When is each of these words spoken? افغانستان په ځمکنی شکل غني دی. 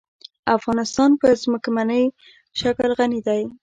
افغانستان 0.57 1.09
په 1.21 1.27
ځمکنی 1.41 2.03
شکل 2.59 2.89
غني 2.99 3.19
دی. 3.27 3.41